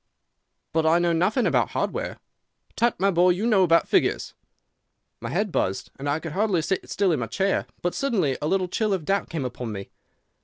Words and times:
"'But 0.73 0.83
I 0.83 0.97
know 0.97 1.13
nothing 1.13 1.45
about 1.45 1.69
hardware.' 1.73 2.17
"'Tut, 2.75 2.99
my 2.99 3.11
boy; 3.11 3.29
you 3.29 3.45
know 3.45 3.61
about 3.61 3.87
figures.' 3.87 4.33
"My 5.19 5.29
head 5.29 5.51
buzzed, 5.51 5.91
and 5.99 6.09
I 6.09 6.17
could 6.19 6.31
hardly 6.31 6.63
sit 6.63 6.89
still 6.89 7.11
in 7.11 7.19
my 7.19 7.27
chair. 7.27 7.67
But 7.83 7.93
suddenly 7.93 8.35
a 8.41 8.47
little 8.47 8.67
chill 8.67 8.93
of 8.93 9.05
doubt 9.05 9.29
came 9.29 9.45
upon 9.45 9.71
me. 9.71 9.91